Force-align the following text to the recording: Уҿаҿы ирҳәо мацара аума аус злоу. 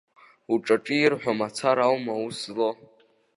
Уҿаҿы 0.53 0.95
ирҳәо 0.97 1.31
мацара 1.39 1.83
аума 1.87 2.13
аус 2.17 2.37
злоу. 2.43 2.73